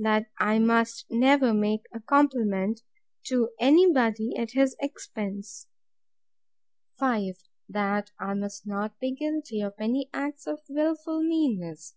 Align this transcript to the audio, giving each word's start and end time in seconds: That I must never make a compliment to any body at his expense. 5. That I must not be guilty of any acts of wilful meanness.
That 0.00 0.26
I 0.40 0.58
must 0.58 1.06
never 1.12 1.54
make 1.54 1.82
a 1.94 2.00
compliment 2.00 2.80
to 3.26 3.50
any 3.60 3.92
body 3.92 4.32
at 4.36 4.50
his 4.50 4.74
expense. 4.80 5.68
5. 6.98 7.36
That 7.68 8.10
I 8.18 8.34
must 8.34 8.66
not 8.66 8.98
be 8.98 9.14
guilty 9.14 9.60
of 9.60 9.74
any 9.78 10.10
acts 10.12 10.48
of 10.48 10.58
wilful 10.68 11.22
meanness. 11.22 11.94